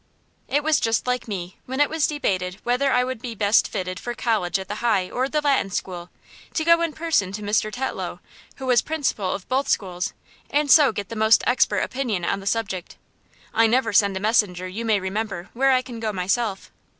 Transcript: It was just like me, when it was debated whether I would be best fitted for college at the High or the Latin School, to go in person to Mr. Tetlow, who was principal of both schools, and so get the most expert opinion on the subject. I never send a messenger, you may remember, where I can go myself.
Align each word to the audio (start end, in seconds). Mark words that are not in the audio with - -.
It 0.47 0.63
was 0.63 0.79
just 0.79 1.05
like 1.05 1.27
me, 1.27 1.59
when 1.67 1.79
it 1.79 1.87
was 1.87 2.07
debated 2.07 2.57
whether 2.63 2.91
I 2.91 3.03
would 3.03 3.21
be 3.21 3.35
best 3.35 3.67
fitted 3.67 3.99
for 3.99 4.15
college 4.15 4.57
at 4.57 4.67
the 4.67 4.81
High 4.81 5.11
or 5.11 5.29
the 5.29 5.41
Latin 5.41 5.69
School, 5.69 6.09
to 6.55 6.63
go 6.65 6.81
in 6.81 6.91
person 6.93 7.31
to 7.33 7.43
Mr. 7.43 7.71
Tetlow, 7.71 8.19
who 8.55 8.65
was 8.65 8.81
principal 8.81 9.31
of 9.31 9.47
both 9.47 9.69
schools, 9.69 10.13
and 10.49 10.71
so 10.71 10.91
get 10.91 11.09
the 11.09 11.15
most 11.15 11.43
expert 11.45 11.81
opinion 11.81 12.25
on 12.25 12.39
the 12.39 12.47
subject. 12.47 12.97
I 13.53 13.67
never 13.67 13.93
send 13.93 14.17
a 14.17 14.19
messenger, 14.19 14.67
you 14.67 14.85
may 14.85 14.99
remember, 14.99 15.49
where 15.53 15.69
I 15.69 15.83
can 15.83 15.99
go 15.99 16.11
myself. 16.11 16.71